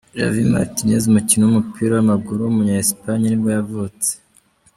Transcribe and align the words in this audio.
Javi 0.19 0.41
Martínez, 0.53 1.03
umukinnyi 1.05 1.45
w’umupira 1.45 1.91
w’amaguru 1.93 2.39
w’umunya 2.41 2.75
Espagne 2.83 3.25
nibwo 3.27 3.49
yavutse. 3.57 4.11